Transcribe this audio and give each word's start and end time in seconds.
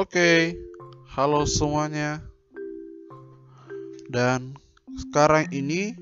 Oke, 0.00 0.56
halo 1.12 1.44
semuanya. 1.44 2.24
Dan 4.08 4.56
sekarang 4.96 5.52
ini 5.52 5.92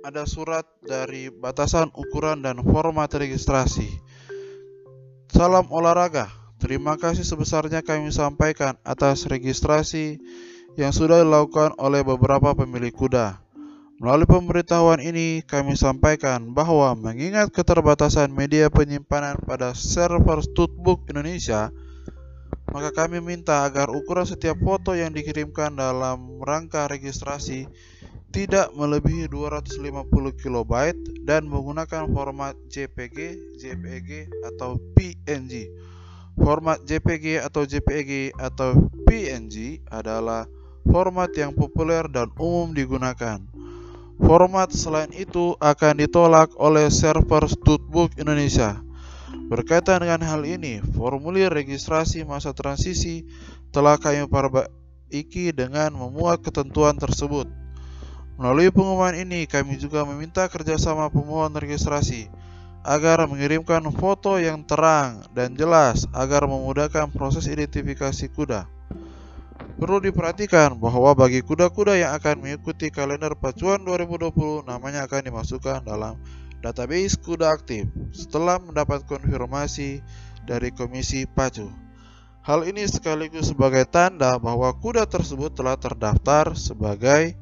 ada 0.00 0.24
surat 0.24 0.64
dari 0.80 1.28
batasan 1.28 1.92
ukuran 1.92 2.40
dan 2.40 2.64
format 2.64 3.12
registrasi. 3.12 3.84
Salam 5.28 5.68
olahraga. 5.68 6.32
Terima 6.56 6.96
kasih 6.96 7.28
sebesarnya 7.28 7.84
kami 7.84 8.08
sampaikan 8.16 8.80
atas 8.80 9.28
registrasi 9.28 10.16
yang 10.80 10.96
sudah 10.96 11.20
dilakukan 11.20 11.76
oleh 11.76 12.00
beberapa 12.00 12.56
pemilik 12.56 12.96
kuda. 12.96 13.45
Melalui 13.96 14.28
pemberitahuan 14.28 15.00
ini, 15.00 15.40
kami 15.40 15.72
sampaikan 15.72 16.52
bahwa 16.52 16.92
mengingat 16.92 17.48
keterbatasan 17.48 18.28
media 18.28 18.68
penyimpanan 18.68 19.40
pada 19.40 19.72
server 19.72 20.44
Studbook 20.44 21.08
Indonesia, 21.08 21.72
maka 22.76 22.92
kami 22.92 23.24
minta 23.24 23.64
agar 23.64 23.88
ukuran 23.88 24.28
setiap 24.28 24.60
foto 24.60 24.92
yang 24.92 25.16
dikirimkan 25.16 25.80
dalam 25.80 26.44
rangka 26.44 26.92
registrasi 26.92 27.72
tidak 28.36 28.68
melebihi 28.76 29.32
250 29.32 29.80
KB 30.44 30.72
dan 31.24 31.48
menggunakan 31.48 32.04
format 32.12 32.52
JPG, 32.68 33.16
JPEG, 33.56 34.28
atau 34.44 34.76
PNG. 34.92 35.72
Format 36.36 36.84
JPG 36.84 37.40
atau 37.40 37.64
JPEG 37.64 38.36
atau 38.36 38.92
PNG 39.08 39.80
adalah 39.88 40.44
format 40.84 41.32
yang 41.32 41.56
populer 41.56 42.04
dan 42.12 42.28
umum 42.36 42.76
digunakan. 42.76 43.55
Format 44.16 44.72
selain 44.72 45.12
itu 45.12 45.52
akan 45.60 46.00
ditolak 46.00 46.56
oleh 46.56 46.88
server 46.88 47.44
Studbook 47.44 48.16
Indonesia. 48.16 48.80
Berkaitan 49.46 50.02
dengan 50.02 50.24
hal 50.24 50.42
ini, 50.48 50.80
formulir 50.82 51.52
registrasi 51.52 52.24
masa 52.24 52.56
transisi 52.56 53.28
telah 53.70 54.00
kami 54.00 54.24
perbaiki 54.24 55.52
dengan 55.52 55.92
memuat 55.94 56.40
ketentuan 56.42 56.96
tersebut. 56.96 57.44
Melalui 58.40 58.72
pengumuman 58.72 59.16
ini, 59.16 59.44
kami 59.44 59.76
juga 59.76 60.02
meminta 60.08 60.48
kerjasama 60.48 61.12
pemohon 61.12 61.52
registrasi 61.56 62.28
agar 62.86 63.24
mengirimkan 63.26 63.82
foto 63.92 64.38
yang 64.38 64.62
terang 64.62 65.26
dan 65.34 65.58
jelas 65.58 66.06
agar 66.14 66.46
memudahkan 66.46 67.10
proses 67.12 67.50
identifikasi 67.50 68.30
kuda. 68.32 68.75
Perlu 69.76 70.00
diperhatikan 70.00 70.80
bahwa 70.80 71.12
bagi 71.12 71.44
kuda-kuda 71.44 72.00
yang 72.00 72.16
akan 72.16 72.40
mengikuti 72.40 72.88
kalender 72.88 73.36
pacuan 73.36 73.84
2020 73.84 74.64
namanya 74.64 75.04
akan 75.04 75.20
dimasukkan 75.28 75.84
dalam 75.84 76.16
database 76.64 77.20
kuda 77.20 77.52
aktif 77.52 77.84
setelah 78.08 78.56
mendapat 78.56 79.04
konfirmasi 79.04 80.00
dari 80.48 80.72
Komisi 80.72 81.28
Pacu. 81.28 81.68
Hal 82.40 82.64
ini 82.64 82.88
sekaligus 82.88 83.52
sebagai 83.52 83.84
tanda 83.84 84.40
bahwa 84.40 84.72
kuda 84.72 85.04
tersebut 85.04 85.52
telah 85.52 85.76
terdaftar 85.76 86.56
sebagai 86.56 87.36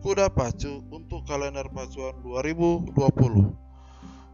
kuda 0.00 0.30
pacu 0.30 0.86
untuk 0.88 1.26
kalender 1.26 1.66
pacuan 1.68 2.14
2020. 2.22 2.94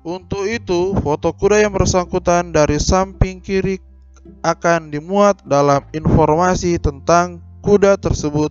Untuk 0.05 0.45
itu, 0.47 0.93
foto 1.01 1.33
kuda 1.33 1.65
yang 1.65 1.73
bersangkutan 1.73 2.53
dari 2.53 2.77
samping 2.77 3.41
kiri 3.41 3.81
akan 4.43 4.91
dimuat 4.91 5.43
dalam 5.47 5.83
informasi 5.95 6.79
tentang 6.79 7.43
kuda 7.63 7.99
tersebut 7.99 8.51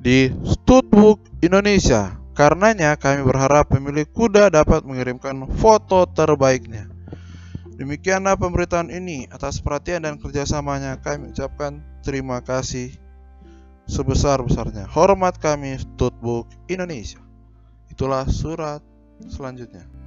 di 0.00 0.32
Studbook 0.42 1.22
Indonesia. 1.44 2.16
Karenanya 2.32 2.96
kami 2.96 3.20
berharap 3.28 3.68
pemilik 3.68 4.08
kuda 4.08 4.48
dapat 4.48 4.82
mengirimkan 4.88 5.44
foto 5.60 6.08
terbaiknya. 6.08 6.88
Demikianlah 7.76 8.40
pemberitaan 8.40 8.88
ini 8.88 9.28
atas 9.28 9.60
perhatian 9.60 10.08
dan 10.08 10.16
kerjasamanya 10.16 11.00
kami 11.04 11.32
ucapkan 11.32 11.84
terima 12.00 12.40
kasih 12.40 12.96
sebesar-besarnya. 13.84 14.88
Hormat 14.88 15.36
kami 15.36 15.76
Studbook 15.76 16.48
Indonesia. 16.72 17.20
Itulah 17.92 18.24
surat 18.32 18.80
selanjutnya. 19.28 20.01